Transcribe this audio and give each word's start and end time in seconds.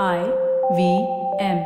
I 0.00 0.20
V 0.76 0.82
M. 1.38 1.58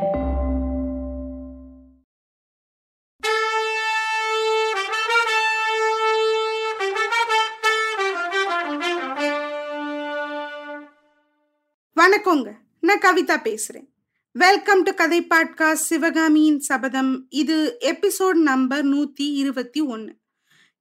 வணக்கங்க. 11.95 12.55
நான் 12.79 12.99
கவிதா 12.99 13.37
பேசுறேன். 13.37 13.87
வெல்கம் 14.31 14.83
டு 14.83 14.93
கதை 14.93 15.27
பாட்காஸ்ட் 15.29 15.73
சிவகாமியின் 15.73 16.59
சபதம் 16.59 17.27
இது 17.29 17.77
எபிசோட் 17.79 18.41
நம்பர் 18.41 18.85
நூத்தி 18.85 19.27
இருபத்தி 19.33 19.81
ஒன்னு. 19.81 20.17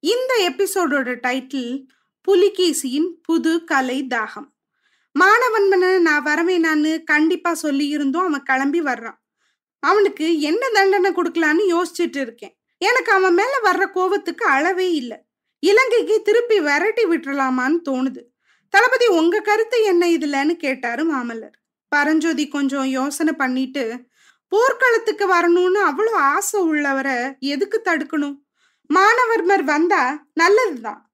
இந்த 0.01 0.53
எபிசோடோட 0.53 1.17
டைட்டில் 1.23 1.87
புலிகேசியின் 2.29 3.09
புது 3.23 3.65
கலை 3.65 4.07
தாகம். 4.15 4.55
மாணவன்மனை 5.19 5.99
நான் 5.99 6.25
வரவேனான்னு 6.25 7.05
கண்டிப்பா 7.05 7.55
சொல்லி 7.55 7.89
இருந்தும் 7.89 8.27
அவன் 8.27 8.43
கிளம்பி 8.43 8.81
வர்றான். 8.81 9.19
அவனுக்கு 9.81 10.41
என்ன 10.41 10.69
தண்டனை 10.69 11.13
கொடுக்கலான்னு 11.13 11.63
யோசிச்சுட்டு 11.69 12.21
இருக்கேன். 12.21 12.59
எனக்கு 12.79 13.13
அவன் 13.13 13.35
மேல 13.35 13.59
வர்ற 13.65 13.85
கோவத்துக்கு 13.95 14.45
அளவே 14.45 14.93
இல்லை. 14.93 15.19
இலங்கைக்கு 15.59 16.23
திருப்பி 16.23 16.61
விரட்டி 16.61 17.05
விட்டுறலாமான்னு 17.05 17.79
தோணுது. 17.89 18.23
தளபதி 18.69 19.07
உங்க 19.07 19.41
கருத்து 19.41 19.83
என்ன 19.83 20.07
இதுலன்னு 20.07 20.55
கேட்டாரு 20.57 21.15
மாமல்லர். 21.15 21.57
பரஞ்சோதி 21.89 22.49
கொஞ்சம் 22.49 22.85
யோசனை 22.85 23.33
பண்ணிட்டு 23.33 24.07
போர்க்களத்துக்கு 24.49 25.27
வரணும்னு 25.35 25.81
அவ்வளோ 25.91 26.11
ஆசை 26.11 26.61
உள்ளவரை 26.61 27.37
எதுக்கு 27.39 27.83
தடுக்கணும்? 27.85 28.37
மாணவர்மர் 28.95 29.65
வந்தா 29.65 30.27
நல்லதுதான். 30.33 31.06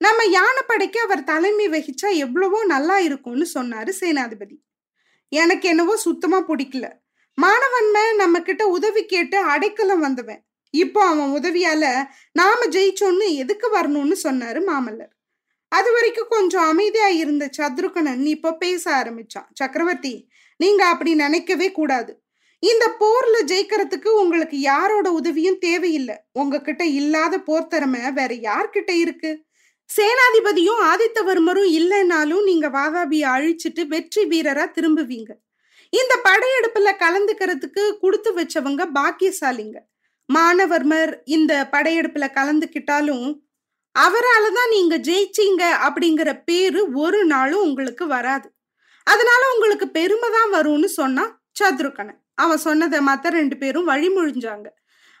நம்ம 0.00 0.24
யானைப்படைக்கு 0.24 0.96
அவர் 0.96 1.24
தலைமை 1.24 1.68
வகிச்சா 1.68 2.08
எவ்வளவோ 2.16 2.64
நல்லா 2.64 2.98
இருக்கும்னு 2.98 3.46
சொன்னாரு 3.54 3.92
சேனாதிபதி. 4.00 4.56
எனக்கு 5.28 5.68
என்னவோ 5.68 5.96
சுத்தமா 5.96 6.38
பிடிக்கல. 6.40 6.86
மாணவன்மை 7.34 8.12
நம்ம 8.16 8.40
கிட்ட 8.40 8.66
உதவி 8.66 9.04
கேட்டு 9.04 9.38
அடைக்கலம் 9.38 10.00
வந்தவன். 10.00 10.44
இப்போ 10.70 11.04
அவன் 11.04 11.30
உதவியால 11.38 11.84
நாம 12.32 12.66
ஜெயிச்சோன்னு 12.66 13.26
எதுக்கு 13.34 13.68
வரணும்னு 13.76 14.16
சொன்னாரு 14.24 14.60
மாமல்லர். 14.66 15.12
அது 15.68 15.92
வரைக்கும் 15.92 16.28
கொஞ்சம் 16.28 16.68
அமைதியா 16.68 17.08
இருந்த 17.08 17.50
சத்ருகனன் 17.58 18.24
இப்போ 18.24 18.52
பேச 18.54 18.90
ஆரம்பிச்சான். 18.90 19.48
சக்கரவர்த்தி 19.52 20.14
நீங்க 20.56 20.84
அப்படி 20.84 21.14
நினைக்கவே 21.14 21.72
கூடாது. 21.72 22.22
இந்த 22.62 22.96
போர்ல 23.00 23.36
ஜெயிக்கிறதுக்கு 23.44 24.10
உங்களுக்கு 24.22 24.60
யாரோட 24.60 25.12
உதவியும் 25.12 25.58
தேவையில்லை. 25.58 26.16
உங்ககிட்ட 26.32 26.84
இல்லாத 26.84 27.40
போர் 27.40 27.66
திறமை 27.66 28.00
வேற 28.12 28.34
யார்கிட்ட 28.34 28.90
இருக்கு? 29.04 29.30
சேனாதிபதியும் 29.90 30.80
ஆதித்தவர்மரும் 30.90 31.70
இல்லைன்னாலும் 31.78 32.44
நீங்க 32.48 32.66
வாதாபியை 32.78 33.28
அழிச்சிட்டு 33.36 33.82
வெற்றி 33.92 34.22
வீரரா 34.32 34.64
திரும்புவீங்க. 34.76 35.30
இந்த 35.92 36.14
படையெடுப்புல 36.26 36.90
கலந்துக்கிறதுக்கு 37.04 37.84
கொடுத்து 38.02 38.30
வச்சவங்க 38.38 38.82
பாக்கியசாலிங்க. 38.98 39.78
மானவர்மர் 40.28 41.12
இந்த 41.36 41.52
படையெடுப்புல 41.74 42.26
கலந்துக்கிட்டாலும் 42.38 43.28
அவரால் 43.96 44.48
தான் 44.58 44.72
நீங்க 44.76 44.96
ஜெயிச்சீங்க 45.08 45.62
அப்படிங்கிற 45.86 46.30
பேரு 46.48 46.80
ஒரு 47.04 47.20
நாளும் 47.32 47.64
உங்களுக்கு 47.68 48.04
வராது. 48.16 48.48
அதனால 49.06 49.42
உங்களுக்கு 49.54 49.86
பெருமை 49.98 50.28
தான் 50.36 50.50
வரும்னு 50.56 50.88
சொன்னா 51.00 51.24
சத்ருகனன் 51.60 52.20
அவன் 52.42 52.62
சொன்னதை 52.66 52.98
மற்ற 53.08 53.30
ரெண்டு 53.38 53.56
பேரும் 53.62 53.88
வழிமொழிஞ்சாங்க 53.90 54.68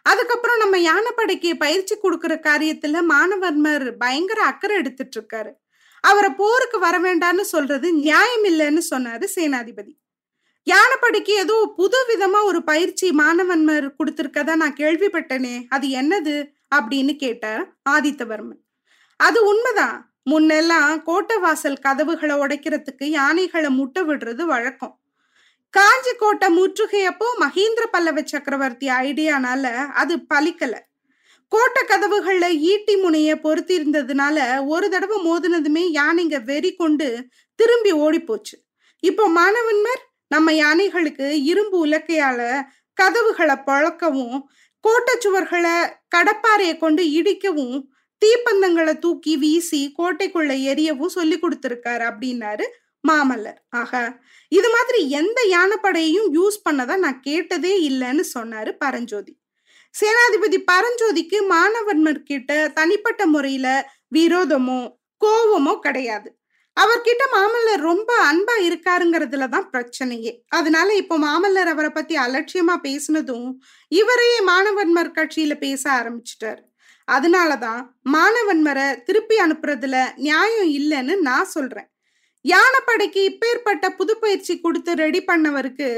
அதுக்கப்புறம் 0.02 0.56
நம்ம 0.56 0.76
யானைப்படைக்கு 0.78 1.54
பயிற்சி 1.54 1.96
கொடுக்குற 2.02 2.34
காரியத்துல 2.40 3.02
மானவர்மர் 3.08 3.90
பயங்கர 3.90 4.42
அக்கறை 4.44 4.76
எடுத்துட்டு 4.76 5.20
இருக்காரு 5.20 5.52
அவரை 6.00 6.30
போருக்கு 6.30 6.78
வர 6.78 6.98
வேண்டாம்னு 6.98 7.40
சொல்றது 7.40 7.92
நியாயம் 7.92 8.44
இல்லைன்னு 8.44 8.80
சொன்னாரு 8.90 9.26
சேனாதிபதி. 9.36 9.98
யானைப்படைக்கு 10.66 11.30
ஏதோ 11.30 11.72
புது 11.76 11.96
விதமா 12.08 12.44
ஒரு 12.44 12.64
பயிற்சி 12.64 13.10
மாணவன்மர் 13.10 13.94
கொடுத்துருக்கதா 13.98 14.54
நான் 14.54 14.74
கேள்விப்பட்டனே 14.74 15.64
அது 15.68 15.88
என்னது? 15.88 16.52
அப்படின்னு 16.74 17.16
கேட்டார் 17.16 17.76
ஆதித்தவர்மன். 17.90 18.60
அது 19.16 19.44
உண்மைதான். 19.44 20.14
முன்னெல்லாம் 20.30 21.02
கோட்டை 21.02 21.38
வாசல் 21.38 21.78
கதவுகளை 21.78 22.36
உடைக்கிறதுக்கு 22.36 23.04
யானைகளை 23.04 23.70
முட்டை 23.70 24.02
விடுறது 24.02 24.42
வழக்கம். 24.42 24.99
காஞ்சி 25.74 26.12
கோட்டை 26.18 26.48
முற்றுகையப்போ 26.48 27.26
மகேந்திர 27.40 27.84
பல்லவ 27.90 28.22
சக்கரவர்த்தி 28.22 28.86
ஐடியானால 29.00 29.64
அது 29.92 30.14
பலிக்கல. 30.34 30.74
கோட்டை 31.52 31.82
கதவுகள்ல 31.82 32.48
ஈட்டி 32.62 32.96
முனைய 32.96 33.30
பொருத்திருந்ததுனால 33.36 34.66
ஒரு 34.66 34.88
தடவை 34.88 35.16
மோதினதுமே 35.24 35.84
யானைங்க 35.90 36.44
வெறி 36.44 36.72
கொண்டு 36.72 37.08
திரும்பி 37.58 37.92
ஓடி 37.92 38.20
போச்சு 38.20 38.56
இப்போ 39.02 39.28
மாணவன்மர் 39.28 40.02
நம்ம 40.26 40.52
யானைகளுக்கு 40.52 41.28
இரும்பு 41.42 41.86
உலக்கையால 41.86 42.40
கதவுகளை 42.98 43.56
பழக்கவும் 43.66 44.36
கோட்டை 44.84 45.14
சுவர்களை 45.24 45.74
கடப்பாறையை 46.16 46.78
கொண்டு 46.78 47.02
இடிக்கவும் 47.12 47.76
தீப்பந்தங்களை 48.22 48.98
தூக்கி 48.98 49.36
வீசி 49.36 49.94
கோட்டைக்குள்ள 49.98 50.52
எரியவும் 50.72 51.06
சொல்லி 51.06 51.36
கொடுத்துருக்காரு 51.36 52.04
அப்படின்னாரு 52.04 52.66
மாமல்லர். 53.04 53.58
ஆக 53.72 53.92
இது 54.52 54.68
மாதிரி 54.68 55.00
எந்த 55.10 55.40
யானைப்படையையும் 55.50 56.28
யூஸ் 56.38 56.58
பண்ணதா 56.66 56.96
நான் 56.96 57.20
கேட்டதே 57.20 57.74
இல்லைன்னு 57.90 58.24
சொன்னாரு 58.36 58.72
பரஞ்சோதி. 58.78 59.32
சேனாதிபதி 59.94 60.58
பரஞ்சோதிக்கு 60.72 61.38
மாணவன்மர் 61.54 62.20
கிட்ட 62.22 62.50
தனிப்பட்ட 62.74 63.22
முறையில 63.26 63.68
விரோதமோ 64.12 64.80
கோவமோ 65.22 65.74
கிடையாது. 65.78 66.28
அவர்கிட்ட 66.76 67.24
மாமல்லர் 67.34 67.82
ரொம்ப 67.90 68.10
அன்பா 68.28 68.54
இருக்காருங்கிறதுல 68.68 69.46
தான் 69.48 69.68
பிரச்சனையே. 69.72 70.32
அதனால 70.48 70.88
இப்போ 70.94 71.16
மாமல்லர் 71.18 71.70
அவரை 71.72 71.90
பத்தி 71.90 72.14
அலட்சியமா 72.16 72.76
பேசினதும் 72.86 73.48
இவரையே 73.92 74.38
மாணவன்மர் 74.50 75.16
கட்சியில 75.18 75.54
பேச 75.58 75.82
ஆரம்பிச்சிட்டாரு. 76.00 76.62
அதனாலதான் 77.08 77.82
மாணவன்மரை 78.16 78.86
திருப்பி 79.04 79.36
அனுப்புறதுல 79.46 79.96
நியாயம் 80.26 80.70
இல்லைன்னு 80.80 81.16
நான் 81.28 81.52
சொல்றேன். 81.56 81.88
யானைப்படைக்கு 82.44 83.20
இப்பேற்பட்ட 83.30 83.96
புது 83.96 84.18
பயிற்சி 84.18 84.60
கொடுத்து 84.60 84.94
ரெடி 84.94 85.20
பண்ணவருக்கு 85.24 85.88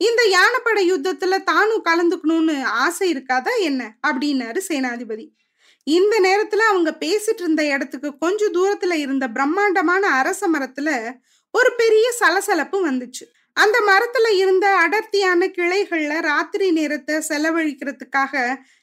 இந்த 0.00 0.22
யானைப்படை 0.28 0.92
யுத்தத்துல 0.92 1.42
தானும் 1.44 1.84
கலந்துக்கணும்னு 1.84 2.62
ஆசை 2.62 3.14
இருக்காதா 3.14 3.54
என்ன? 3.60 3.98
அப்படின்னாரு 4.06 4.60
சேனாதிபதி. 4.68 5.26
இந்த 5.86 6.14
நேரத்துல 6.20 6.64
அவங்க 6.68 6.90
பேசிட்டு 7.00 7.40
இருந்த 7.40 7.64
இடத்துக்கு 7.64 8.18
கொஞ்சம் 8.18 8.54
தூரத்துல 8.54 8.92
இருந்த 8.92 9.28
பிரம்மாண்டமான 9.28 10.06
அரச 10.06 10.48
மரத்துல 10.48 10.88
ஒரு 11.54 11.70
பெரிய 11.76 12.06
சலசலப்பு 12.12 12.78
வந்துச்சு. 12.90 13.24
அந்த 13.56 13.78
மரத்துல 13.86 14.26
இருந்த 14.32 14.66
அடர்த்தியான 14.76 15.46
கிளைகள்ல 15.46 16.20
ராத்திரி 16.20 16.70
நேரத்தை 16.70 17.14
செலவழிக்கிறதுக்காக 17.28 18.34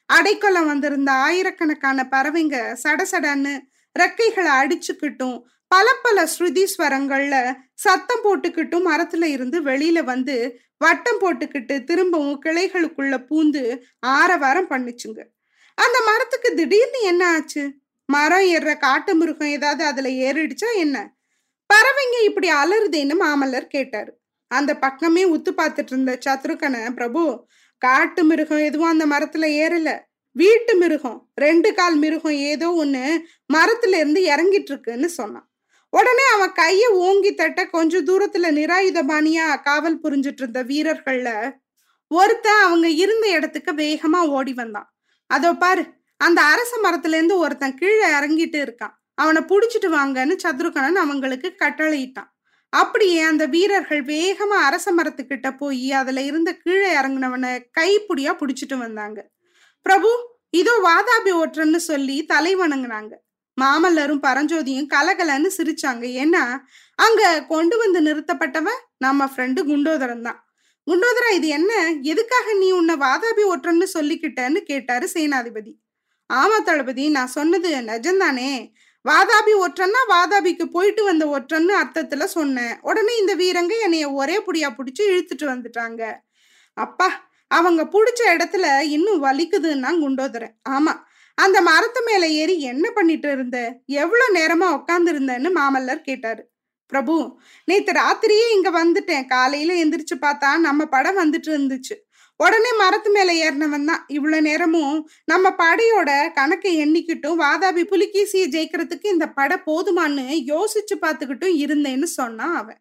அடைக்கலம் 0.08 0.66
வந்திருந்த 0.66 1.12
ஆயிரக்கணக்கான 1.12 2.08
பறவைங்க 2.10 2.56
சடசடன்னு 2.84 3.54
ரெக்கைகளை 3.96 4.52
அடிச்சுக்கிட்டும் 4.62 5.36
பல 5.68 5.86
பல 6.02 6.24
ஸ்ருதி 6.24 6.64
ஸ்வரங்கள்ல 6.72 7.54
சத்தம் 7.74 8.22
போட்டுக்கிட்டும் 8.24 8.86
மரத்துல 8.86 9.24
இருந்து 9.24 9.62
வெளியில 9.62 10.04
வந்து 10.04 10.60
வட்டம் 10.78 11.20
போட்டுக்கிட்டு 11.20 11.84
திரும்பவும் 11.84 12.42
கிளைகளுக்குள்ள 12.42 13.14
பூந்து 13.30 13.78
ஆரவாரம் 13.98 14.70
பண்ணுச்சுங்க. 14.70 15.20
அந்த 15.74 15.98
மரத்துக்கு 16.06 16.54
திடீர்னு 16.54 17.00
என்ன 17.02 17.32
ஆச்சு? 17.32 17.72
மரம் 18.06 18.44
ஏறுற 18.44 18.78
காட்டு 18.78 19.14
மிருகம் 19.14 19.48
ஏதாவது 19.48 19.84
அதுல 19.84 20.08
ஏறிடுச்சா 20.08 20.70
என்ன? 20.74 21.16
பறவைங்க 21.70 22.24
இப்படி 22.24 22.50
அலறுதேன்னு 22.50 23.14
மாமல்லர் 23.20 23.66
கேட்டாரு. 23.66 24.12
அந்த 24.50 24.76
பக்கமே 24.76 25.34
உத்து 25.34 25.50
பார்த்துட்டு 25.56 25.92
இருந்த 25.92 26.18
சத்ருகனை 26.26 26.90
பிரபு 26.90 27.46
காட்டு 27.78 28.24
மிருகம் 28.24 28.58
எதுவும் 28.58 28.88
அந்த 28.88 29.06
மரத்துல 29.06 29.46
ஏறல. 29.62 29.98
வீட்டு 30.32 30.76
மிருகம் 30.76 31.30
ரெண்டு 31.34 31.74
கால் 31.74 31.96
மிருகம் 31.96 32.38
ஏதோ 32.50 32.68
ஒண்ணு 32.84 33.04
மரத்துல 33.54 33.94
இருந்து 33.96 34.20
இறங்கிட்டு 34.22 34.70
இருக்குன்னு 34.70 35.08
சொன்னான். 35.08 35.45
உடனே 35.96 36.24
அவன் 36.34 36.52
கையை 36.52 36.88
ஓங்கி 37.06 37.30
தட்ட 37.34 37.60
கொஞ்சம் 37.66 38.06
தூரத்துல 38.06 38.46
நிராயுதபாணியா 38.58 39.46
காவல் 39.62 40.02
புரிஞ்சிட்டு 40.04 40.42
இருந்த 40.42 40.60
வீரர்கள்ல 40.64 41.30
ஒருத்தன் 42.10 42.62
அவங்க 42.64 42.88
இருந்த 43.04 43.26
இடத்துக்கு 43.28 43.72
வேகமா 43.72 44.20
ஓடி 44.36 44.52
வந்தான். 44.52 44.88
அதோ 45.30 45.50
பாரு 45.52 45.84
அந்த 46.20 46.40
அரச 46.52 46.72
மரத்துல 46.84 47.16
இருந்து 47.18 47.36
ஒருத்தன் 47.38 47.74
கீழே 47.74 48.08
இறங்கிட்டு 48.18 48.58
இருக்கான். 48.64 48.94
அவனை 49.14 49.40
புடிச்சிட்டு 49.42 49.88
வாங்கன்னு 49.96 50.34
சத்ருகணன் 50.44 50.98
அவங்களுக்கு 51.04 51.48
கட்டளையிட்டான். 51.62 52.30
அப்படியே 52.72 53.20
அந்த 53.20 53.44
வீரர்கள் 53.46 54.02
வேகமா 54.04 54.58
அரச 54.68 54.86
மரத்துக்கிட்ட 54.94 55.48
போய் 55.58 55.88
அதுல 55.92 56.20
இருந்த 56.20 56.50
கீழே 56.64 56.90
இறங்கினவனை 56.98 57.52
கைப்புடியா 57.80 58.32
புடிச்சிட்டு 58.40 58.76
வந்தாங்க. 58.84 59.18
பிரபு 59.86 60.10
இதோ 60.50 60.74
வாதாபி 60.88 61.32
ஓட்டுறன்னு 61.42 61.80
சொல்லி 61.90 62.16
தலை 62.32 62.52
வணங்கினாங்க. 62.56 63.12
மாமல்லரும் 63.60 64.24
பரஞ்சோதியும் 64.26 64.88
கலகலன்னு 64.94 65.50
சிரிச்சாங்க. 65.58 66.04
ஏன்னா 66.22 66.42
அங்க 66.98 67.22
கொண்டு 67.52 67.76
வந்து 67.78 68.00
நிறுத்தப்பட்டவன் 68.00 68.80
நம்ம 68.98 69.28
ஃப்ரெண்டு 69.32 69.60
குண்டோதரன் 69.70 70.26
தான். 70.28 70.40
குண்டோதரா 70.86 71.30
இது 71.38 71.48
என்ன? 71.58 71.72
எதுக்காக 72.12 72.46
நீ 72.54 72.68
உன்னை 72.72 72.94
வாதாபி 72.96 73.44
ஒற்றன்னு 73.54 73.86
சொல்லிக்கிட்டன்னு 73.94 74.60
கேட்டாரு 74.62 75.06
சேனாதிபதி. 75.14 75.72
ஆமா 76.30 76.58
தளபதி 76.64 77.04
நான் 77.08 77.34
சொன்னது 77.38 77.68
நிஜம்தானே? 77.90 78.50
வாதாபி 79.04 79.52
ஒற்றன்னா 79.64 80.00
வாதாபிக்கு 80.14 80.64
போயிட்டு 80.66 81.02
வந்த 81.04 81.24
ஒற்றன்னு 81.36 81.72
அர்த்தத்துல 81.82 82.24
சொன்னேன். 82.36 82.74
உடனே 82.82 83.12
இந்த 83.18 83.34
வீரங்க 83.34 83.74
என்னைய 83.86 84.06
ஒரே 84.12 84.36
புடியா 84.46 84.68
புடிச்சு 84.78 85.02
இழுத்துட்டு 85.10 85.46
வந்துட்டாங்க. 85.54 86.02
அப்பா 86.76 87.08
அவங்க 87.50 87.82
புடிச்ச 87.86 88.20
இடத்துல 88.34 88.66
இன்னும் 88.96 89.20
வலிக்குதுன்னா 89.24 89.90
குண்டோதரன். 90.04 90.54
ஆமா 90.68 90.94
அந்த 91.38 91.60
மரத்து 91.60 92.02
மேல 92.02 92.28
ஏறி 92.28 92.60
என்ன 92.60 92.90
பண்ணிட்டு 92.90 93.32
இருந்த? 93.32 93.80
எவ்வளவு 93.86 94.34
நேரமா 94.34 94.72
உட்கார்ந்து 94.72 95.12
இருந்தேன்னு 95.12 95.50
மாமல்லர் 95.58 96.00
கேட்டாரு. 96.00 96.48
பிரபு 96.86 97.38
நேத்து 97.64 97.92
ராத்திரியே 97.92 98.52
இங்க 98.52 98.84
வந்துட்டேன். 98.84 99.26
காலையில 99.26 99.74
எந்திரிச்சு 99.74 100.16
பார்த்தா 100.20 100.58
நம்ம 100.58 100.86
படம் 100.86 101.18
வந்துட்டு 101.18 101.46
இருந்துச்சு. 101.46 101.94
உடனே 102.36 102.72
மரத்து 102.72 103.10
மேல 103.10 103.32
ஏறினவன் 103.32 103.84
தான். 103.84 104.04
இவ்வளவு 104.08 104.42
நேரமும் 104.42 105.10
நம்ம 105.24 105.50
படையோட 105.50 106.32
கணக்கை 106.34 106.72
எண்ணிக்கிட்டும் 106.84 107.40
வாதாபி 107.42 107.82
புலிகேசியை 107.84 108.46
ஜெயிக்கிறதுக்கு 108.48 109.06
இந்த 109.06 109.28
படை 109.28 109.56
போதுமான்னு 109.66 110.26
யோசிச்சு 110.54 110.96
பார்த்துக்கிட்டும் 111.00 111.56
இருந்தேன்னு 111.64 112.02
சொன்னான் 112.02 112.56
அவன். 112.56 112.80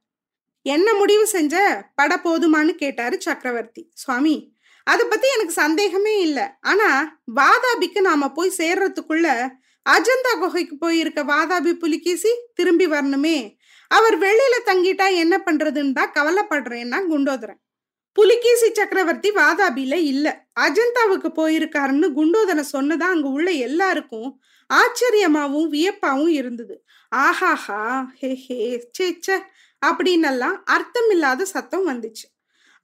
என்ன 0.61 0.93
முடிவு 0.93 1.27
செஞ்ச? 1.27 1.55
பட 1.95 2.19
போதுமான்னு 2.23 2.69
கேட்டாரு 2.69 3.21
சக்கரவர்த்தி. 3.21 3.91
சுவாமி 3.93 4.54
அதை 4.87 5.03
பத்தி 5.05 5.27
எனக்கு 5.35 5.53
சந்தேகமே 5.63 6.15
இல்லை. 6.21 6.45
ஆனா 6.61 6.89
வாதாபிக்கு 7.35 8.01
நாம 8.01 8.29
போய் 8.31 8.57
சேர்றதுக்குள்ள 8.57 9.27
அஜந்தா 9.85 10.31
குகைக்கு 10.39 10.75
போயிருக்க 10.77 11.23
வாதாபி 11.23 11.73
புலிகேசி 11.73 12.31
திரும்பி 12.53 12.87
வரணுமே. 12.87 13.37
அவர் 13.91 14.15
வெளியில 14.17 14.55
தங்கிட்டா 14.65 15.07
என்ன 15.15 15.35
பண்றதுன்னு 15.37 15.93
தான் 15.93 16.13
கவலைப்படுறேன்னா 16.17 16.99
குண்டோதரன். 17.11 17.59
புலிகேசி 18.13 18.67
சக்கரவர்த்தி 18.73 19.29
வாதாபியில 19.31 19.95
இல்ல. 20.11 20.27
அஜந்தாவுக்கு 20.59 21.29
போயிருக்காருன்னு 21.39 22.07
குண்டோதரன் 22.17 22.73
சொன்னதா 22.73 23.07
அங்க 23.15 23.27
உள்ள 23.27 23.49
எல்லாருக்கும் 23.67 24.29
ஆச்சரியமாவும் 24.69 25.67
வியப்பாவும் 25.71 26.33
இருந்தது. 26.41 26.75
ஆஹாஹா 27.11 27.81
ஹே 28.19 28.31
ஹே 28.45 28.59
சேச்ச 28.99 29.27
அப்படின்னெல்லாம் 29.81 30.57
அர்த்தமில்லாத 30.75 31.41
சத்தம் 31.55 31.85
வந்துச்சு. 31.89 32.25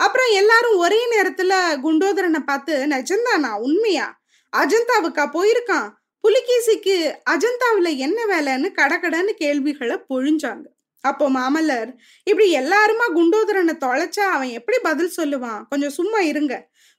அப்புறம் 0.04 0.30
எல்லாரும் 0.42 0.78
ஒரே 0.78 1.00
நேரத்துல 1.14 1.54
குண்டோதரனை 1.86 2.40
பார்த்து 2.40 2.74
நிஜந்தானா 2.94 3.52
உண்மையா? 3.68 4.08
அஜந்தாவுக்கா 4.54 5.24
போயிருக்கான். 5.38 5.90
புலிகேசிக்கு 6.24 6.96
அஜந்தாவில் 7.34 7.92
என்ன 8.06 8.20
வேலைன்னு 8.32 8.70
கடகடன்னு 8.80 9.34
கேள்விகளை 9.44 9.96
பொழிஞ்சாங்க. 10.12 10.66
அப்போ 11.04 11.26
மாமல்லர் 11.30 11.92
இப்படி 12.24 12.48
எல்லாருமா 12.62 13.06
குண்டோதரனை 13.18 13.76
தொலைச்சா 13.86 14.26
அவன் 14.36 14.50
எப்படி 14.50 14.78
பதில் 14.80 15.16
சொல்லுவான்? 15.18 15.62
கொஞ்சம் 15.70 15.96
சும்மா 16.00 16.20
இருங்க. 16.20 16.54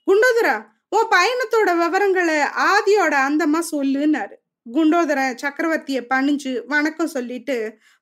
குண்டோதரா 0.06 0.56
உன் 0.88 1.12
பயணத்தோட 1.16 1.70
விவரங்களை 1.82 2.38
ஆதியோட 2.70 3.14
அந்தமா 3.28 3.60
சொல்லுன்னாரு. 3.74 4.34
குண்டோதரன் 4.66 5.38
சக்கரவர்த்திய 5.42 6.00
பணிஞ்சு 6.12 6.52
வணக்கம் 6.66 7.14
சொல்லிட்டு 7.16 7.56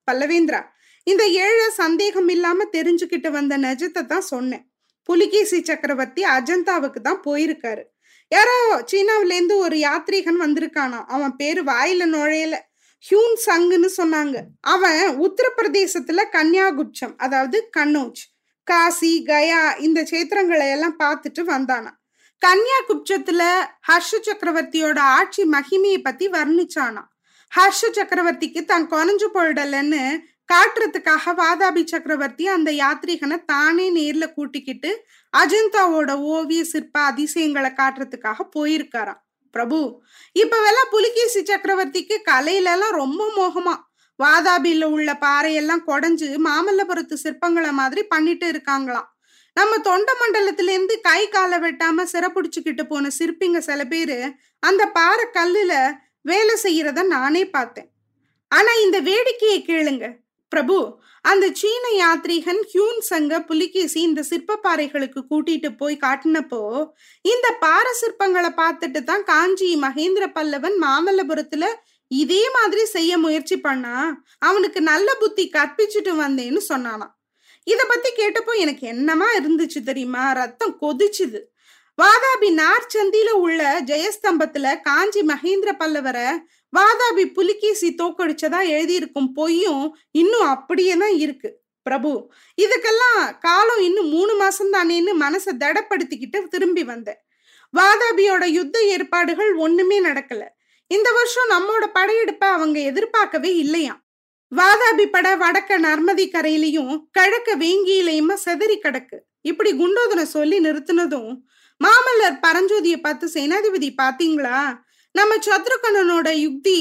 பல்லவேந்திரா 0.09 0.63
இந்த 1.07 1.25
ஏழை 1.45 1.69
சந்தேகம் 1.83 2.29
இல்லாம 2.29 2.65
தெரிஞ்சுக்கிட்டு 2.73 3.29
வந்த 3.31 3.55
நெஜத்தை 3.59 4.03
தான் 4.07 4.29
சொன்னேன். 4.33 4.65
புலிகேசி 5.09 5.59
சக்கரவர்த்தி 5.63 6.23
அஜந்தாவுக்கு 6.37 7.01
தான் 7.01 7.23
போயிருக்காரு. 7.27 7.85
யாரோ 8.33 8.57
சீனாவிலேருந்து 8.91 9.55
ஒரு 9.59 9.77
யாத்ரீகன் 9.77 10.43
வந்திருக்கானா 10.45 11.01
அவன் 11.07 11.37
பேரு 11.37 11.63
வாயில 11.65 12.03
நுழையல. 12.15 12.57
ஹியூன் 13.05 13.37
சங்குன்னு 13.47 13.91
சொன்னாங்க. 13.97 14.37
அவன் 14.61 15.01
உத்தரப்பிரதேசத்துல 15.27 16.25
கன்னியாகுச்சம் 16.37 17.15
அதாவது 17.17 17.59
கன்னோஜ் 17.79 18.23
காசி 18.67 19.13
கயா 19.23 19.63
இந்த 19.79 20.01
சேத்திரங்களை 20.11 20.67
எல்லாம் 20.71 20.99
பார்த்துட்டு 20.99 21.43
வந்தானா 21.45 21.93
கன்னியாகுப்சத்துல 22.43 23.43
ஹர்ஷ 23.89 24.11
சக்கரவர்த்தியோட 24.27 24.99
ஆட்சி 25.19 25.43
மகிமையை 25.45 25.99
பத்தி 26.03 26.27
வர்ணிச்சானா 26.29 27.03
ஹர்ஷ 27.53 27.81
சக்கரவர்த்திக்கு 27.97 28.61
தான் 28.65 28.87
குறைஞ்சு 28.89 29.29
போயிடலன்னு 29.35 30.03
காட்டுறதுக்காக 30.53 31.35
வாதாபி 31.41 31.83
சக்கரவர்த்தி 31.85 32.47
அந்த 32.49 32.71
யாத்ரீகனை 32.71 33.45
தானே 33.45 33.87
நேர்ல 33.95 34.33
கூட்டிக்கிட்டு 34.33 35.07
அஜந்தாவோட 35.37 36.11
ஓவிய 36.35 36.63
சிற்ப 36.65 37.01
அதிசயங்களை 37.01 37.71
காட்டுறதுக்காக 37.71 38.49
போயிருக்காராம். 38.57 39.21
பிரபு 39.51 40.03
இப்பவெல்லாம் 40.39 40.91
புலிகேசி 40.91 41.41
சக்கரவர்த்திக்கு 41.43 42.17
கலையில 42.31 42.73
எல்லாம் 42.75 42.99
ரொம்ப 43.03 43.23
மோகமா. 43.39 43.77
வாதாபியில 44.19 44.85
உள்ள 44.85 45.13
பாறையெல்லாம் 45.21 45.87
குடஞ்சு 45.87 46.29
மாமல்லபுரத்து 46.47 47.17
சிற்பங்களை 47.23 47.71
மாதிரி 47.71 48.03
பண்ணிட்டு 48.03 48.47
இருக்காங்களாம். 48.51 49.09
நம்ம 49.55 49.79
தொண்ட 49.79 50.13
மண்டலத்துல 50.21 50.69
இருந்து 50.69 51.01
கை 51.01 51.29
காலை 51.29 51.59
வெட்டாம 51.59 52.05
சிறப்புடிச்சுக்கிட்டு 52.13 52.85
போன 52.89 53.09
சிற்பிங்க 53.19 53.59
சில 53.59 53.85
பேரு 53.85 54.33
அந்த 54.61 54.87
பாறை 54.87 55.27
கல்லுல 55.35 55.93
வேலை 56.23 56.57
செய்யறத 56.63 57.03
நானே 57.07 57.49
பார்த்தேன். 57.49 57.89
ஆனா 58.49 58.73
இந்த 58.85 59.01
வேடிக்கையை 59.03 59.59
கேளுங்க. 59.71 60.07
பிரபு 60.53 60.77
அந்த 61.25 61.47
சீன 61.61 61.85
யாத்ரீகன் 61.99 62.61
ஹியூன் 62.73 63.01
சங்க 63.09 63.41
புலிகேசி 63.41 64.01
இந்த 64.01 64.21
சிற்ப 64.23 64.59
பாறைகளுக்கு 64.63 65.21
கூட்டிட்டு 65.31 65.69
போய் 65.77 65.97
காட்டினப்போ 66.05 66.63
இந்த 67.25 67.47
பார 67.65 67.87
சிற்பங்களை 68.01 68.51
பார்த்துட்டு 68.63 69.03
தான் 69.03 69.25
காஞ்சி 69.25 69.71
மகேந்திர 69.77 70.27
பல்லவன் 70.39 70.77
மாமல்லபுரத்துல 70.87 71.67
இதே 72.11 72.43
மாதிரி 72.51 72.85
செய்ய 72.87 73.19
முயற்சி 73.19 73.57
பண்ணா 73.57 73.97
அவனுக்கு 74.39 74.81
நல்ல 74.83 75.09
புத்தி 75.15 75.45
கற்பிச்சுட்டு 75.57 76.13
வந்தேன்னு 76.17 76.61
சொன்னானாம். 76.69 77.13
இத 77.67 77.81
பத்தி 77.85 78.11
கேட்டப்போ 78.11 78.53
எனக்கு 78.57 78.85
என்னமா 78.87 79.27
இருந்துச்சு 79.39 79.81
தெரியுமா? 79.89 80.23
ரத்தம் 80.33 80.75
கொதிச்சுது. 80.81 81.41
வாதாபி 82.01 82.49
நார்ச்சந்தியில 82.61 83.31
உள்ள 83.45 83.61
ஜெயஸ்தம்பத்துல 83.81 84.67
காஞ்சி 84.83 85.21
மகேந்திர 85.21 85.71
பல்லவரை 85.79 86.27
வாதாபி 86.77 87.25
புலிகேசி 87.33 87.89
தோக்கடிச்சதா 88.03 88.61
எழுதியிருக்கும் 88.75 89.33
பொய்யும் 89.35 89.97
இன்னும் 90.11 90.47
அப்படியே 90.47 90.95
தான் 90.97 91.17
இருக்கு. 91.25 91.51
பிரபு 91.83 92.13
இதுக்கெல்லாம் 92.63 93.39
காலம் 93.39 93.83
இன்னும் 93.83 94.09
மூணு 94.09 94.35
மாசம் 94.35 94.73
தானேன்னு 94.73 95.13
மனசை 95.21 95.53
தடப்படுத்திக்கிட்டு 95.63 96.43
திரும்பி 96.49 96.85
வந்தேன். 96.85 97.21
வாதாபியோட 97.75 98.45
யுத்த 98.45 98.77
ஏற்பாடுகள் 98.83 99.55
ஒண்ணுமே 99.55 99.99
நடக்கல. 100.05 100.43
இந்த 100.87 101.09
வருஷம் 101.13 101.51
நம்மோட 101.51 101.85
படையெடுப்பை 101.99 102.49
அவங்க 102.57 102.79
எதிர்பார்க்கவே 102.81 103.57
இல்லையாம். 103.57 104.01
வாதாபி 104.53 105.07
பட 105.07 105.37
வடக்க 105.37 105.79
நர்மதி 105.87 106.25
கரையிலையும் 106.33 106.95
கிழக்க 107.11 107.51
வேங்கியிலையுமா 107.57 108.37
செதறி 108.45 108.79
கிடக்கு. 108.85 109.19
இப்படி 109.41 109.71
குண்டோதனை 109.75 110.23
சொல்லி 110.23 110.57
நிறுத்தினதும் 110.61 111.31
மாமல்லர் 111.81 112.39
பரஞ்சோதிய 112.43 112.97
பார்த்து 113.01 113.27
சேனாதிபதி 113.35 113.89
பாத்தீங்களா 114.03 114.59
நம்ம 115.15 115.37
சத்ருகனனோட 115.47 116.29
யுக்தி 116.37 116.79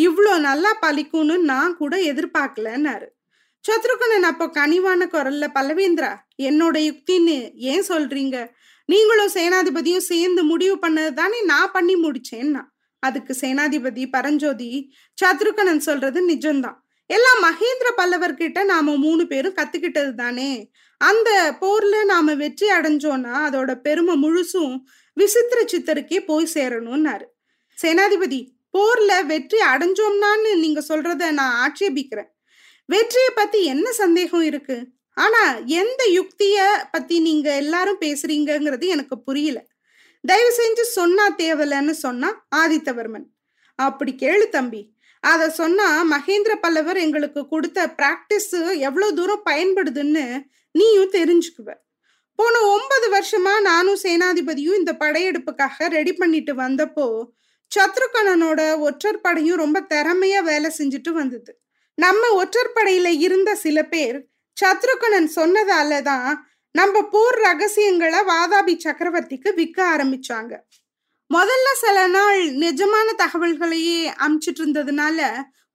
இவ்வளோ 0.00 0.32
நல்லா 0.38 0.70
பலிக்கும்னு 0.82 1.36
நான் 1.50 1.76
கூட 1.76 1.96
எதிர்பார்க்கலன்னாரு. 1.96 3.06
சத்ருகனன் 3.64 4.22
அப்போ 4.22 4.46
கனிவான 4.46 5.06
குரல்ல 5.06 5.44
பல்லவேந்திரா 5.54 6.10
என்னோட 6.38 6.76
யுக்தின்னு 6.88 7.36
ஏன் 7.54 7.84
சொல்றீங்க? 7.88 8.36
நீங்களும் 8.88 9.32
சேனாதிபதியும் 9.34 10.08
சேர்ந்து 10.10 10.42
முடிவு 10.44 10.76
பண்ணது 10.86 11.12
தானே 11.12 11.38
நான் 11.42 11.72
பண்ணி 11.72 11.94
முடிச்சேன்னா? 11.96 12.62
அதுக்கு 13.02 13.32
சேனாதிபதி 13.40 14.04
பரஞ்சோதி 14.10 14.70
சத்ருகனன் 15.18 15.82
சொல்றது 15.88 16.20
நிஜம்தான். 16.28 16.78
எல்லாம் 17.10 17.40
மகேந்திர 17.42 17.88
பல்லவர்கிட்ட 18.00 18.64
நாம 18.64 18.96
மூணு 18.96 19.26
பேரும் 19.26 19.54
கத்துக்கிட்டது 19.54 20.14
தானே? 20.14 20.50
அந்த 20.98 21.30
போர்ல 21.60 22.04
நாம 22.04 22.34
வெற்றி 22.34 22.68
அடைஞ்சோம்னா 22.70 23.34
அதோட 23.46 23.74
பெருமை 23.74 24.14
முழுசும் 24.22 24.74
விசித்திர 25.16 25.60
சித்தருக்கே 25.62 26.18
போய் 26.24 26.48
சேரணும்னாரு. 26.54 27.26
சேனாதிபதி 27.78 28.40
போர்ல 28.78 29.26
வெற்றி 29.26 29.58
அடைஞ்சோம்னான்னு 29.58 30.58
நீங்க 30.58 30.80
சொல்றத 30.88 31.30
நான் 31.30 31.56
ஆட்சேபிக்கிறேன். 31.64 32.30
வெற்றியை 32.84 33.30
பத்தி 33.34 33.64
என்ன 33.64 33.92
சந்தேகம் 33.92 34.42
இருக்கு? 34.42 34.76
ஆனா 35.16 35.56
எந்த 35.56 36.02
யுக்திய 36.12 36.58
பத்தி 36.90 37.20
நீங்க 37.20 37.54
எல்லாரும் 37.54 38.00
பேசுறீங்கிறது 38.00 38.86
எனக்கு 38.86 39.22
புரியல. 39.22 39.58
தயவு 40.24 40.52
செஞ்சு 40.56 40.80
சொன்னா 40.80 41.24
தேவலன்னு 41.30 41.90
சொன்னா 41.90 42.46
ஆதித்தவர்மன். 42.56 43.26
அப்படி 43.74 44.14
கேளு 44.18 44.48
தம்பி. 44.48 44.96
அத 45.20 45.50
சொன்னா 45.50 45.86
மகேந்திர 46.12 46.54
பல்லவர் 46.60 46.96
எங்களுக்கு 46.96 47.48
கொடுத்த 47.48 47.94
பிராக்டிஸ் 47.98 48.76
எவ்வளவு 48.76 49.14
தூரம் 49.14 49.46
பயன்படுதுன்னு 49.50 50.24
நீயும் 50.74 51.12
தெரிஞ்சுக்குவ. 51.12 51.70
போன 52.34 52.60
ஒன்பது 52.60 53.06
வருஷமா 53.10 53.60
நானும் 53.60 53.98
சேனாதிபதியும் 54.02 54.78
இந்த 54.78 54.92
படையெடுப்புக்காக 54.92 55.88
ரெடி 55.88 56.12
பண்ணிட்டு 56.12 56.54
வந்தப்போ 56.54 57.06
சத்ருகணனோட 57.76 58.78
ஒற்றர் 58.78 59.20
படையும் 59.20 59.56
ரொம்ப 59.56 59.80
திறமையா 59.80 60.42
வேலை 60.42 60.70
செஞ்சுட்டு 60.78 61.10
வந்தது. 61.10 61.60
நம்ம 61.94 62.32
ஒற்றர் 62.32 62.72
படையில 62.74 63.06
இருந்த 63.06 63.54
சில 63.54 63.82
பேர் 63.82 64.28
சத்ருகணன் 64.56 65.28
சொன்னதால 65.36 66.02
தான் 66.02 66.48
நம்ம 66.70 67.02
போர் 67.02 67.38
ரகசியங்களை 67.38 68.18
வாதாபி 68.18 68.74
சக்கரவர்த்திக்கு 68.84 69.54
விற்க 69.54 69.96
ஆரம்பிச்சாங்க. 69.96 70.52
முதல்ல 71.34 71.68
சில 71.74 72.06
நாள் 72.06 72.40
நிஜமான 72.54 73.08
தகவல்களையே 73.18 74.12
அமிச்சிட்டு 74.26 74.60
இருந்ததுனால 74.60 75.20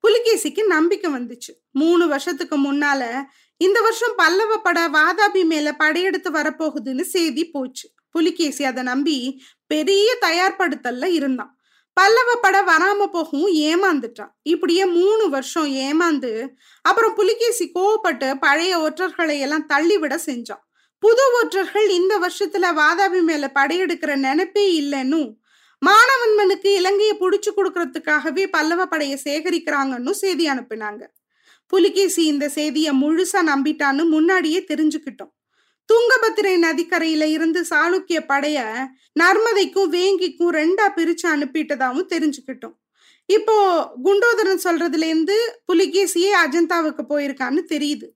புலிகேசிக்கு 0.07 0.65
நம்பிக்கை 0.65 1.11
வந்துச்சு. 1.11 1.51
மூணு 1.71 2.07
வருஷத்துக்கு 2.07 2.57
முன்னால 2.57 3.23
இந்த 3.57 3.81
வருஷம் 3.81 4.13
பல்லவ 4.15 4.57
பட 4.57 4.87
வாதாபி 4.87 5.45
மேல 5.45 5.73
படையெடுத்து 5.73 6.31
வரப்போகுதுன்னு 6.31 7.01
செய்தி 7.01 7.49
போச்சு. 7.49 7.89
புலிகேசி 8.09 8.63
அதை 8.63 8.83
நம்பி 8.83 9.43
பெரிய 9.67 10.17
தயார்படுத்தல்ல 10.21 11.05
இருந்தான். 11.05 11.57
பல்லவ 11.93 12.35
பட 12.35 12.61
வராம 12.61 13.05
போகவும் 13.05 13.53
ஏமாந்துட்டான். 13.55 14.31
இப்படியே 14.41 14.85
மூணு 14.85 15.29
வருஷம் 15.29 15.67
ஏமாந்து 15.75 16.47
அப்புறம் 16.81 17.15
புலிகேசி 17.15 17.71
கோவப்பட்டு 17.75 18.35
பழைய 18.39 18.77
ஒற்றர்களை 18.79 19.39
எல்லாம் 19.39 19.65
தள்ளிவிட 19.65 20.15
செஞ்சான். 20.25 20.63
புது 20.99 21.23
ஒற்றர்கள் 21.43 21.89
இந்த 21.89 22.19
வருஷத்துல 22.19 22.65
வாதாபி 22.79 23.21
மேல 23.21 23.51
படையெடுக்கிற 23.55 24.15
நினைப்பே 24.15 24.81
இல்லைன்னு 24.81 25.21
மாணவன்மனுக்கு 25.87 26.75
இலங்கையை 26.75 27.17
புடிச்சு 27.19 27.51
கொடுக்கறதுக்காகவே 27.57 28.47
பல்லவ 28.47 28.85
படையை 28.85 29.19
சேகரிக்கிறாங்கன்னு 29.23 30.11
செய்தி 30.11 30.49
அனுப்பினாங்க. 30.49 31.03
புலிகேசி 31.67 32.25
இந்த 32.25 32.49
செய்தியை 32.49 33.01
முழுசா 33.01 33.39
நம்பிட்டான்னு 33.45 34.05
முன்னாடியே 34.05 34.65
தெரிஞ்சுக்கிட்டோம். 34.67 35.33
துங்கபத்திரை 35.89 36.53
நதிக்கரையில 36.57 37.23
இருந்து 37.23 37.65
சாளுக்கிய 37.69 38.19
படைய 38.27 38.57
நர்மதைக்கும் 39.19 39.91
வேங்கிக்கும் 39.91 40.53
ரெண்டா 40.53 40.87
பிரிச்சு 40.95 41.27
அனுப்பிட்டதாவும் 41.27 42.11
தெரிஞ்சுக்கிட்டோம். 42.13 42.75
இப்போ 43.25 43.55
குண்டோதரன் 44.03 44.63
சொல்றதுல 44.63 45.03
இருந்து 45.03 45.61
புலிகேசியே 45.65 46.31
அஜந்தாவுக்கு 46.35 47.03
போயிருக்கான்னு 47.09 47.61
தெரியுது. 47.69 48.07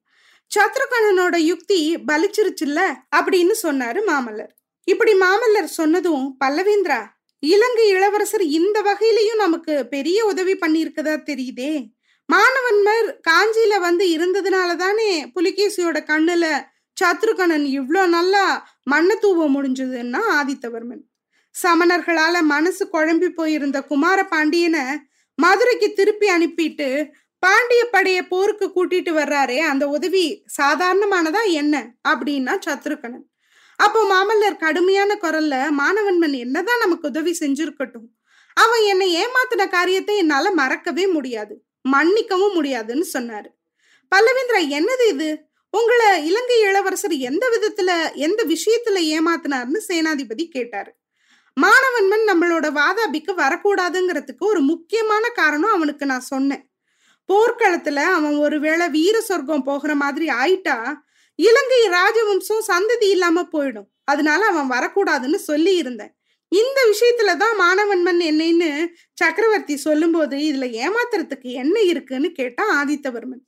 சத்ருகணனோட 0.56 1.36
யுக்தி 1.36 1.96
பலிச்சிருச்சுல்ல? 2.12 2.80
அப்படின்னு 3.16 3.52
சொன்னாரு 3.64 4.00
மாமல்லர். 4.08 4.54
இப்படி 4.84 5.14
மாமல்லர் 5.14 5.64
சொன்னதும் 5.64 6.38
பல்லவேந்திரா 6.46 7.16
இலங்கை 7.44 7.88
இளவரசர் 7.90 8.42
இந்த 8.42 8.82
வகையிலையும் 8.82 9.36
நமக்கு 9.36 9.86
பெரிய 9.86 10.26
உதவி 10.26 10.54
பண்ணியிருக்கதா 10.54 11.14
தெரியுதே. 11.24 11.90
மாணவன்மர் 12.30 13.20
காஞ்சியில 13.30 13.80
வந்து 13.80 14.06
இருந்ததுனால 14.18 14.76
தானே 14.76 15.32
புலிகேசியோட 15.36 15.98
கண்ணுல 16.08 16.46
சத்ருகணன் 16.98 17.66
இவ்வளோ 17.80 18.08
நல்லா 18.08 18.68
மண்ணை 18.84 19.16
தூவ 19.22 19.50
முடிஞ்சதுன்னா 19.50 20.22
ஆதித்தவர்மன். 20.30 21.04
சமணர்களால 21.64 22.42
மனசு 22.42 22.90
குழம்பி 22.94 23.30
போயிருந்த 23.30 23.84
குமார 23.84 24.26
பாண்டியனை 24.26 24.84
மதுரைக்கு 25.36 25.94
திருப்பி 25.94 26.28
அனுப்பிட்டு 26.30 27.10
பாண்டிய 27.40 27.90
படைய 27.94 28.20
போருக்கு 28.30 28.68
கூட்டிட்டு 28.68 29.12
வர்றாரே 29.12 29.58
அந்த 29.58 29.88
உதவி 29.88 30.44
சாதாரணமானதா 30.58 31.44
என்ன? 31.52 31.76
அப்படின்னா 32.10 32.54
சத்ருகணன். 32.66 33.26
அப்போ 33.78 34.00
மாமல்லர் 34.12 34.58
கடுமையான 34.58 35.18
குரல்ல 35.22 35.56
மாணவன்மன் 35.70 36.38
என்னதான் 36.38 36.80
நமக்கு 36.80 37.08
உதவி 37.08 37.38
செஞ்சிருக்கட்டும். 37.40 38.08
அவன் 38.54 38.84
என்னை 38.84 39.08
ஏமாத்தின 39.16 39.70
காரியத்தை 39.70 40.18
என்னால 40.18 40.52
மறக்கவே 40.52 41.08
முடியாது. 41.08 41.66
மன்னிக்கவும் 41.82 42.54
முடியாதுன்னு 42.54 43.06
சொன்னாரு. 43.14 43.50
பல்லவேந்திரா 44.16 44.62
என்னது 44.78 45.08
இது? 45.08 45.30
உங்களை 45.70 46.26
இலங்கை 46.26 46.60
இளவரசர் 46.60 47.12
எந்த 47.12 47.46
விதத்துல 47.54 48.14
எந்த 48.14 48.46
விஷயத்துல 48.46 48.98
ஏமாத்தினார்னு 49.14 49.80
சேனாதிபதி 49.88 50.46
கேட்டாரு. 50.48 50.92
மாணவன்மன் 51.54 52.26
நம்மளோட 52.28 52.68
வாதாபிக்கு 52.80 53.32
வரக்கூடாதுங்கிறதுக்கு 53.36 54.40
ஒரு 54.40 54.62
முக்கியமான 54.62 55.30
காரணம் 55.30 55.72
அவனுக்கு 55.72 56.06
நான் 56.06 56.30
சொன்னேன். 56.34 56.70
போர்க்களத்துல 57.34 57.96
அவன் 57.96 58.36
ஒருவேளை 58.36 58.90
வீர 58.90 59.22
சொர்க்கம் 59.22 59.64
போகிற 59.64 59.96
மாதிரி 59.96 60.28
ஆயிட்டா 60.28 60.78
இலங்கை 61.40 61.82
ராஜவம்சம் 61.98 62.68
சந்ததி 62.72 63.08
இல்லாம 63.16 63.44
போயிடும். 63.54 63.90
அதனால 64.04 64.42
அவன் 64.46 64.72
வரக்கூடாதுன்னு 64.76 65.40
சொல்லி 65.50 65.76
இருந்தேன் 65.76 66.14
இந்த 66.52 66.80
விஷயத்துல 66.92 67.32
தான் 67.38 67.56
மாணவன்மன் 67.62 68.22
என்னன்னு 68.30 68.70
சக்கரவர்த்தி 69.14 69.76
சொல்லும்போது 69.78 70.38
இதுல 70.50 70.66
ஏமாத்துறதுக்கு 70.84 71.50
என்ன 71.64 71.80
இருக்குன்னு 71.82 72.30
கேட்டான் 72.32 72.72
ஆதித்தவர்மன். 72.80 73.44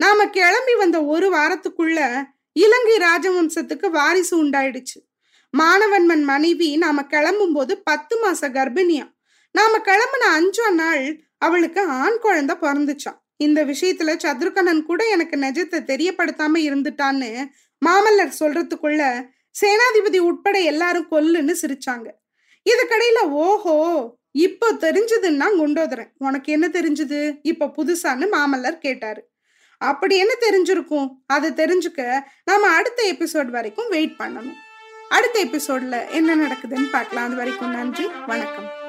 நாம 0.00 0.26
கிளம்பி 0.28 0.74
வந்த 0.74 0.98
ஒரு 1.04 1.28
வாரத்துக்குள்ள 1.36 1.98
இலங்கை 2.52 2.96
ராஜவம்சத்துக்கு 3.08 3.86
வாரிசு 3.90 4.34
உண்டாயிடுச்சு. 4.44 4.98
மாணவன்மன் 5.54 6.24
மனைவி 6.24 6.76
நாம 6.76 7.02
கிளம்பும் 7.04 7.52
போது 7.52 7.72
பத்து 7.82 8.14
மாச 8.22 8.48
கர்ப்பிணியா 8.56 9.06
நாம 9.50 9.78
கிளம்புன 9.88 10.24
அஞ்சாம் 10.38 10.78
நாள் 10.82 11.04
அவளுக்கு 11.38 11.80
ஆண் 12.00 12.18
குழந்தை 12.18 12.54
பிறந்துச்சான் 12.62 13.20
இந்த 13.36 13.64
விஷயத்துல 13.64 14.16
சத்ருகனன் 14.24 14.82
கூட 14.82 15.08
எனக்கு 15.08 15.36
நிஜத்தை 15.36 15.78
தெரியப்படுத்தாம 15.92 16.58
இருந்துட்டான்னு 16.58 17.46
மாமல்லர் 17.86 18.38
சொல்றதுக்குள்ள 18.40 19.32
சேனாதிபதி 19.60 20.18
உட்பட 20.18 20.60
எல்லாரும் 20.60 21.06
கொல்லுன்னு 21.10 21.54
சிரிச்சாங்க. 21.62 22.08
இதுக்கடையில 22.66 23.20
ஓஹோ 23.28 23.76
இப்போ 24.30 24.72
தெரிஞ்சதுன்னா 24.72 25.48
குண்டோதரன். 25.58 26.12
உனக்கு 26.18 26.52
என்ன 26.52 26.68
தெரிஞ்சது? 26.68 27.38
இப்ப 27.42 27.70
புதுசான்னு 27.76 28.26
மாமல்லர் 28.32 28.78
கேட்டாரு. 28.78 29.30
அப்படி 29.78 30.18
என்ன 30.18 30.34
தெரிஞ்சிருக்கும்? 30.40 31.08
அதை 31.26 31.50
தெரிஞ்சுக்க 31.50 32.20
நாம 32.44 32.68
அடுத்த 32.68 33.16
எபிசோட் 33.18 33.46
வரைக்கும் 33.46 33.88
வெயிட் 33.88 34.16
பண்ணணும். 34.18 34.56
அடுத்த 35.08 35.44
எபிசோட்ல 35.44 36.10
என்ன 36.10 36.36
நடக்குதுன்னு 36.36 36.90
பார்க்கலாம். 36.90 37.24
அது 37.24 37.36
வரைக்கும் 37.36 37.70
நன்றி 37.70 38.06
வணக்கம். 38.26 38.83